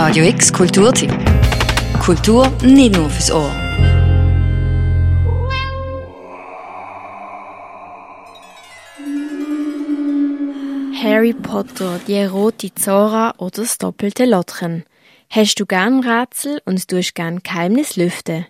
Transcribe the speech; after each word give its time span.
Radio 0.00 0.26
X 0.26 0.52
Kulturtipp. 0.52 1.12
Kultur 1.98 2.48
nicht 2.62 2.94
nur 2.94 3.10
fürs 3.10 3.32
Ohr. 3.32 3.50
Harry 11.02 11.34
Potter, 11.34 11.98
die 12.06 12.22
rote 12.22 12.72
Zora 12.76 13.34
oder 13.38 13.62
das 13.62 13.76
doppelte 13.78 14.24
Lottchen. 14.24 14.84
Hast 15.30 15.58
du 15.58 15.66
gern 15.66 15.98
Rätsel 15.98 16.62
und 16.64 16.86
tust 16.86 17.16
gern 17.16 17.40
Geheimnis 17.42 17.96
lüften? 17.96 18.46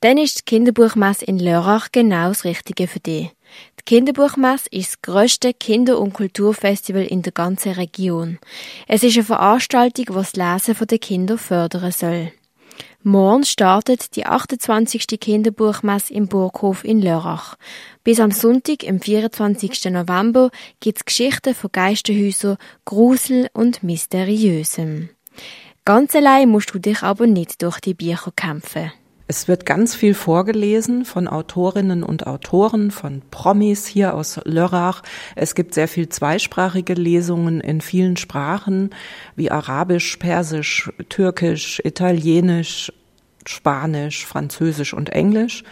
Dann 0.00 0.16
ist 0.16 0.38
die 0.38 0.44
Kinderbuchmesse 0.46 1.26
in 1.26 1.38
Lörrach 1.38 1.88
genau 1.92 2.28
das 2.28 2.44
Richtige 2.44 2.88
für 2.88 3.00
dich. 3.00 3.35
Die 3.80 3.84
Kinderbuchmesse 3.84 4.68
ist 4.70 4.88
das 4.88 5.02
grösste 5.02 5.54
Kinder- 5.54 5.98
und 5.98 6.12
Kulturfestival 6.12 7.04
in 7.04 7.22
der 7.22 7.32
ganzen 7.32 7.72
Region. 7.72 8.38
Es 8.88 9.02
ist 9.02 9.16
eine 9.16 9.24
Veranstaltung, 9.24 10.06
die 10.06 10.12
das 10.12 10.34
Lesen 10.34 10.86
der 10.86 10.98
Kinder 10.98 11.38
fördern 11.38 11.92
soll. 11.92 12.32
Morgen 13.02 13.44
startet 13.44 14.16
die 14.16 14.26
28. 14.26 15.06
Kinderbuchmesse 15.20 16.12
im 16.12 16.26
Burghof 16.26 16.84
in 16.84 17.00
Lörrach. 17.00 17.54
Bis 18.02 18.18
am 18.18 18.32
Sonntag, 18.32 18.84
am 18.88 19.00
24. 19.00 19.92
November, 19.92 20.50
gibt 20.80 20.98
es 20.98 21.04
Geschichten 21.04 21.54
von 21.54 21.70
Geisterhäusern, 21.70 22.56
Grusel 22.84 23.48
und 23.52 23.84
Mysteriösem. 23.84 25.10
Ganz 25.84 26.16
allein 26.16 26.48
musst 26.48 26.74
du 26.74 26.80
dich 26.80 27.04
aber 27.04 27.28
nicht 27.28 27.62
durch 27.62 27.78
die 27.78 27.94
Bücher 27.94 28.32
kämpfen. 28.34 28.92
Es 29.28 29.48
wird 29.48 29.66
ganz 29.66 29.96
viel 29.96 30.14
vorgelesen 30.14 31.04
von 31.04 31.26
Autorinnen 31.26 32.04
und 32.04 32.28
Autoren, 32.28 32.92
von 32.92 33.22
Promis 33.30 33.84
hier 33.84 34.14
aus 34.14 34.40
Lörrach. 34.44 35.02
Es 35.34 35.56
gibt 35.56 35.74
sehr 35.74 35.88
viel 35.88 36.08
zweisprachige 36.08 36.94
Lesungen 36.94 37.60
in 37.60 37.80
vielen 37.80 38.16
Sprachen 38.16 38.90
wie 39.34 39.50
Arabisch, 39.50 40.16
Persisch, 40.18 40.92
Türkisch, 41.08 41.82
Italienisch, 41.84 42.92
Spanisch, 43.44 44.24
Französisch 44.24 44.94
und 44.94 45.10
Englisch. 45.10 45.64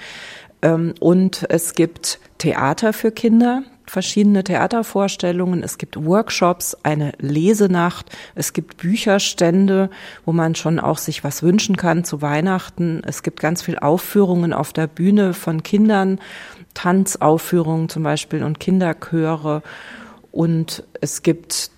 Ähm, 0.62 0.94
und 0.98 1.46
es 1.48 1.74
gibt 1.74 2.18
Theater 2.38 2.92
für 2.92 3.12
Kinder 3.12 3.62
verschiedene 3.90 4.44
Theatervorstellungen, 4.44 5.62
es 5.62 5.78
gibt 5.78 6.04
Workshops, 6.04 6.76
eine 6.82 7.12
Lesenacht, 7.18 8.10
es 8.34 8.52
gibt 8.52 8.78
Bücherstände, 8.78 9.90
wo 10.24 10.32
man 10.32 10.54
schon 10.54 10.80
auch 10.80 10.98
sich 10.98 11.24
was 11.24 11.42
wünschen 11.42 11.76
kann 11.76 12.04
zu 12.04 12.22
Weihnachten. 12.22 13.02
Es 13.06 13.22
gibt 13.22 13.40
ganz 13.40 13.62
viel 13.62 13.78
Aufführungen 13.78 14.52
auf 14.52 14.72
der 14.72 14.86
Bühne 14.86 15.34
von 15.34 15.62
Kindern, 15.62 16.18
Tanzaufführungen 16.74 17.88
zum 17.88 18.02
Beispiel 18.02 18.42
und 18.42 18.60
Kinderchöre. 18.60 19.62
Und 20.32 20.84
es 21.00 21.22
gibt 21.22 21.70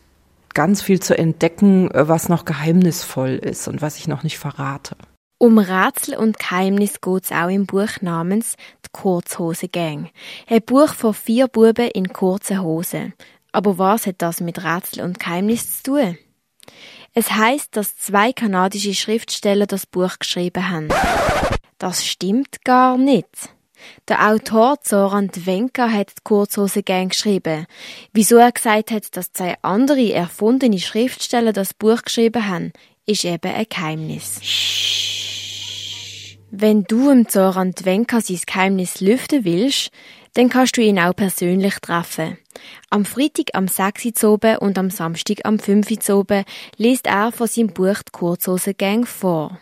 ganz 0.54 0.80
viel 0.80 1.00
zu 1.00 1.16
entdecken, 1.16 1.90
was 1.92 2.28
noch 2.30 2.46
geheimnisvoll 2.46 3.34
ist 3.34 3.68
und 3.68 3.82
was 3.82 3.98
ich 3.98 4.08
noch 4.08 4.22
nicht 4.22 4.38
verrate. 4.38 4.96
Um 5.38 5.58
Rätsel 5.58 6.16
und 6.16 6.38
Geheimnis 6.38 7.02
geht's 7.02 7.30
auch 7.30 7.50
im 7.50 7.66
Buch 7.66 8.00
namens 8.00 8.56
Die 8.86 8.88
Kurzhose 8.90 9.68
Gang. 9.68 10.10
Ein 10.48 10.62
Buch 10.62 10.94
von 10.94 11.12
vier 11.12 11.46
Buben 11.46 11.90
in 11.90 12.10
kurzen 12.10 12.62
Hosen. 12.62 13.12
Aber 13.52 13.76
was 13.76 14.06
hat 14.06 14.16
das 14.18 14.40
mit 14.40 14.64
Rätsel 14.64 15.04
und 15.04 15.20
Geheimnis 15.20 15.82
zu 15.82 15.92
tun? 15.92 16.18
Es 17.12 17.32
heißt, 17.32 17.76
dass 17.76 17.98
zwei 17.98 18.32
kanadische 18.32 18.94
Schriftsteller 18.94 19.66
das 19.66 19.84
Buch 19.84 20.18
geschrieben 20.18 20.70
haben. 20.70 20.88
Das 21.76 22.06
stimmt 22.06 22.64
gar 22.64 22.96
nicht. 22.96 23.28
Der 24.08 24.30
Autor 24.30 24.80
Zoran 24.80 25.28
Dwenka 25.28 25.90
hat 25.90 26.12
die 26.12 26.22
Kurzhose 26.24 26.82
Gang 26.82 27.10
geschrieben. 27.10 27.66
Wieso 28.14 28.36
er 28.36 28.52
gesagt 28.52 28.90
hat, 28.90 29.14
dass 29.14 29.34
zwei 29.34 29.54
andere 29.60 30.14
erfundene 30.14 30.78
Schriftsteller 30.78 31.52
das 31.52 31.74
Buch 31.74 32.00
geschrieben 32.00 32.48
haben, 32.48 32.72
ist 33.04 33.26
eben 33.26 33.52
ein 33.52 33.66
Geheimnis. 33.68 35.25
Wenn 36.58 36.84
du 36.84 37.10
im 37.10 37.28
Zoran 37.28 37.72
Dwenka 37.72 38.22
sein 38.22 38.40
Geheimnis 38.46 39.02
lüften 39.02 39.44
willst, 39.44 39.90
dann 40.32 40.48
kannst 40.48 40.78
du 40.78 40.80
ihn 40.80 40.98
auch 40.98 41.14
persönlich 41.14 41.74
treffen. 41.82 42.38
Am 42.88 43.04
Freitag 43.04 43.48
am 43.52 43.68
6 43.68 44.24
Uhr 44.24 44.62
und 44.62 44.78
am 44.78 44.88
Samstag 44.88 45.40
am 45.44 45.58
5 45.58 45.90
Uhr 46.08 46.44
liest 46.78 47.08
er 47.08 47.30
von 47.30 47.46
seinem 47.46 47.68
Buch 47.74 47.98
die 47.98 48.10
Kurzhosen-Gang 48.10 49.06
vor. 49.06 49.58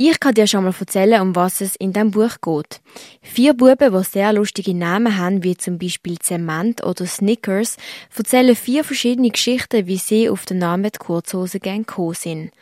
Ich 0.00 0.20
kann 0.20 0.32
dir 0.32 0.46
schon 0.46 0.62
mal 0.62 0.72
erzählen, 0.78 1.20
um 1.20 1.34
was 1.34 1.60
es 1.60 1.74
in 1.74 1.92
dem 1.92 2.12
Buch 2.12 2.36
geht. 2.40 2.80
Vier 3.20 3.52
Buben, 3.52 3.92
die 3.92 4.04
sehr 4.04 4.32
lustige 4.32 4.72
Namen 4.72 5.18
haben, 5.18 5.42
wie 5.42 5.56
zum 5.56 5.76
Beispiel 5.76 6.20
Zement 6.20 6.84
oder 6.84 7.04
Snickers, 7.04 7.78
erzählen 8.16 8.54
vier 8.54 8.84
verschiedene 8.84 9.30
Geschichten, 9.30 9.88
wie 9.88 9.96
sie 9.96 10.30
auf 10.30 10.44
den 10.44 10.58
Namen 10.58 10.92
die 10.92 10.98
Kurzhosen-Gang 11.00 11.84
gekommen 11.84 12.14
sind. 12.14 12.52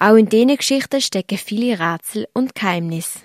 Auch 0.00 0.16
in 0.16 0.28
diesen 0.28 0.56
Geschichten 0.56 1.00
stecken 1.00 1.38
viele 1.38 1.78
Rätsel 1.78 2.26
und 2.32 2.56
Geheimnisse. 2.56 3.20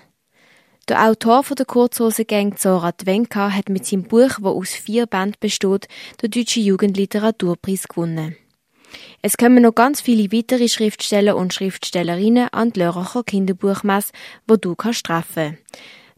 Der 0.88 1.02
Autor 1.02 1.42
von 1.42 1.56
der 1.56 1.66
Kurzhosengang 1.66 2.56
Zora 2.56 2.92
Dwenka 2.92 3.50
hat 3.50 3.68
mit 3.68 3.84
seinem 3.84 4.04
Buch, 4.04 4.30
wo 4.42 4.50
aus 4.50 4.74
vier 4.74 5.06
Bänden 5.06 5.40
besteht, 5.40 5.88
den 6.22 6.30
Deutschen 6.30 6.62
Jugendliteraturpreis 6.62 7.88
gewonnen. 7.88 8.36
Es 9.22 9.36
kommen 9.36 9.62
noch 9.62 9.74
ganz 9.74 10.00
viele 10.00 10.30
weitere 10.32 10.68
Schriftsteller 10.68 11.36
und 11.36 11.52
Schriftstellerinnen 11.52 12.48
an 12.52 12.72
die 12.72 12.80
Lörracher 12.80 13.24
Kinderbuchmesse, 13.24 14.12
wo 14.46 14.56
du 14.56 14.74
kannst 14.74 15.06
treffen. 15.06 15.58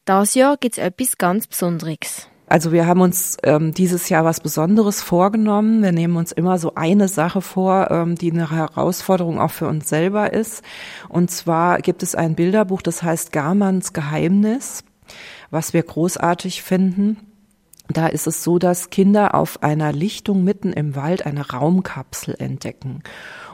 Das 0.05 0.35
Jahr 0.35 0.57
gibt's 0.57 0.79
etwas 0.79 1.19
ganz 1.19 1.47
Besonderes. 1.47 2.29
Also 2.49 2.73
wir 2.73 2.87
haben 2.87 3.03
uns 3.03 3.37
ähm, 3.43 3.75
dieses 3.75 4.09
Jahr 4.09 4.25
was 4.25 4.41
Besonderes 4.41 5.03
vorgenommen. 5.03 5.83
Wir 5.83 5.93
nehmen 5.93 6.17
uns 6.17 6.33
immer 6.33 6.59
so 6.59 6.75
eine 6.75 7.09
Sache 7.09 7.43
vor, 7.43 7.91
ähm, 7.91 8.15
die 8.15 8.33
eine 8.33 8.51
Herausforderung 8.51 9.39
auch 9.39 9.51
für 9.51 9.69
uns 9.69 9.89
selber 9.89 10.33
ist. 10.33 10.63
Und 11.11 11.31
zwar 11.31 11.81
gibt 11.81 12.03
es 12.03 12.15
ein 12.15 12.35
Bilderbuch, 12.35 12.81
das 12.81 13.03
heißt 13.03 13.33
Garmanns 13.33 13.93
Geheimnis, 13.93 14.83
was 15.51 15.75
wir 15.75 15.83
großartig 15.83 16.63
finden. 16.63 17.19
Da 17.89 18.07
ist 18.07 18.27
es 18.27 18.45
so, 18.45 18.59
dass 18.59 18.91
Kinder 18.91 19.35
auf 19.35 19.63
einer 19.63 19.93
Lichtung 19.93 20.45
mitten 20.45 20.73
im 20.73 20.95
Wald 20.95 21.25
eine 21.25 21.49
Raumkapsel 21.51 22.37
entdecken. 22.39 23.03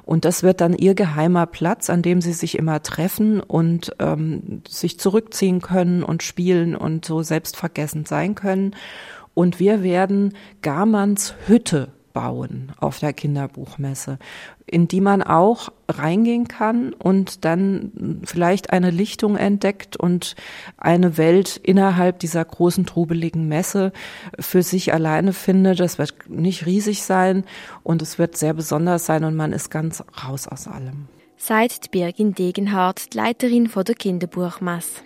Und 0.04 0.24
das 0.24 0.42
wird 0.42 0.60
dann 0.60 0.74
ihr 0.74 0.94
geheimer 0.94 1.46
Platz, 1.46 1.88
an 1.88 2.02
dem 2.02 2.20
sie 2.20 2.32
sich 2.32 2.58
immer 2.58 2.82
treffen 2.82 3.40
und 3.40 3.94
ähm, 4.00 4.62
sich 4.68 4.98
zurückziehen 4.98 5.62
können 5.62 6.02
und 6.02 6.22
spielen 6.22 6.76
und 6.76 7.04
so 7.04 7.22
selbstvergessend 7.22 8.08
sein 8.08 8.34
können. 8.34 8.74
Und 9.32 9.60
wir 9.60 9.82
werden 9.82 10.34
Garmanns 10.62 11.34
Hütte 11.46 11.92
bauen 12.14 12.72
auf 12.78 13.00
der 13.00 13.12
Kinderbuchmesse, 13.12 14.18
in 14.64 14.88
die 14.88 15.02
man 15.02 15.22
auch 15.22 15.70
reingehen 15.88 16.48
kann 16.48 16.94
und 16.94 17.44
dann 17.44 18.22
vielleicht 18.24 18.72
eine 18.72 18.90
Lichtung 18.90 19.36
entdeckt 19.36 19.96
und 19.96 20.34
eine 20.78 21.18
Welt 21.18 21.60
innerhalb 21.62 22.20
dieser 22.20 22.42
großen 22.42 22.86
trubeligen 22.86 23.48
Messe 23.48 23.92
für 24.38 24.62
sich 24.62 24.94
alleine 24.94 25.34
findet. 25.34 25.80
Das 25.80 25.98
wird 25.98 26.30
nicht 26.30 26.64
riesig 26.64 27.02
sein 27.02 27.44
und 27.82 28.00
es 28.00 28.18
wird 28.18 28.38
sehr 28.38 28.54
besonders 28.54 29.04
sein 29.04 29.24
und 29.24 29.34
man 29.34 29.52
ist 29.52 29.70
ganz 29.70 30.02
raus 30.24 30.48
aus 30.48 30.66
allem. 30.66 31.08
Seit 31.36 31.90
Birgin 31.90 32.32
Degenhardt, 32.32 33.12
Leiterin 33.12 33.66
von 33.66 33.84
der 33.84 33.96
Kinderbuchmesse. 33.96 35.02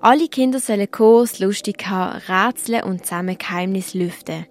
Alle 0.00 0.28
Kinder 0.28 0.60
sollen 0.60 0.86
es 1.24 1.40
lustig 1.40 1.88
haben, 1.88 2.20
rätseln 2.28 2.84
und 2.84 3.04
zusammen 3.04 3.36
Geheimnis 3.36 3.94
lüften. 3.94 4.46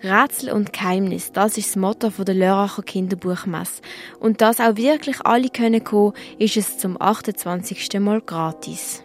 Rätsel 0.00 0.52
und 0.52 0.72
Geheimnis, 0.72 1.32
das 1.32 1.58
ist 1.58 1.70
das 1.70 1.76
Motto 1.76 2.10
der 2.10 2.36
Lörracher 2.36 2.84
Kinderbuchmesse. 2.84 3.82
Und 4.20 4.40
dass 4.40 4.60
auch 4.60 4.76
wirklich 4.76 5.20
alle 5.26 5.48
können 5.48 5.82
kommen, 5.82 6.12
ist 6.38 6.56
es 6.56 6.78
zum 6.78 7.00
28. 7.02 7.98
Mal 7.98 8.20
gratis. 8.20 9.02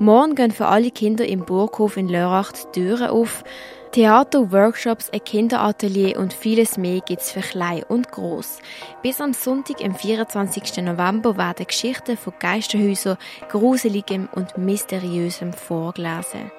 Morgen 0.00 0.34
gehen 0.34 0.50
für 0.50 0.66
alle 0.66 0.90
Kinder 0.90 1.24
im 1.24 1.44
Burghof 1.44 1.96
in 1.96 2.08
Lörrach 2.08 2.50
die 2.50 2.80
Türen 2.80 3.06
auf. 3.06 3.44
Theater, 3.94 4.50
Workshops, 4.50 5.08
ein 5.10 5.22
Kinderatelier 5.22 6.18
und 6.18 6.32
vieles 6.32 6.76
mehr 6.76 7.00
gibt's 7.00 7.30
für 7.30 7.42
klein 7.42 7.84
und 7.84 8.10
groß. 8.10 8.58
Bis 9.02 9.20
am 9.20 9.32
Sonntag, 9.32 9.84
am 9.84 9.94
24. 9.94 10.82
November, 10.82 11.36
werden 11.36 11.64
Geschichten 11.64 12.16
von 12.16 12.32
Geisterhäusern, 12.40 13.18
Gruseligem 13.48 14.28
und 14.32 14.58
Mysteriösem 14.58 15.52
vorgelesen. 15.52 16.50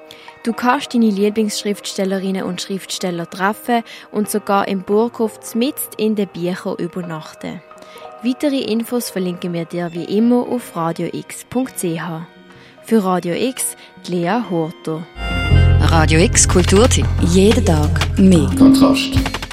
Du 0.46 0.54
kannst 0.54 0.94
deine 0.94 1.10
Lieblingsschriftstellerinnen 1.10 2.44
und 2.44 2.62
Schriftsteller 2.62 3.30
treffen 3.30 3.84
und 4.14 4.30
sogar 4.30 4.70
im 4.70 4.84
Burghof 4.84 5.38
mitten 5.56 5.94
in 5.98 6.16
den 6.16 6.30
Büchern 6.30 6.78
übernachten. 6.78 7.62
Weitere 8.24 8.62
Infos 8.62 9.10
verlinken 9.10 9.52
wir 9.52 9.66
dir 9.66 9.90
wie 9.92 10.06
immer 10.06 10.48
auf 10.48 10.74
radiox.ch. 10.74 12.02
Für 12.84 13.04
Radio 13.04 13.34
X, 13.34 13.76
Lea 14.08 14.40
Horter. 14.50 15.06
Radio 15.98 16.20
X 16.20 16.46
Kulturtipp. 16.46 17.06
Jeden 17.22 17.64
Tag 17.64 17.90
mehr. 18.20 18.50
Kontrast. 18.58 19.45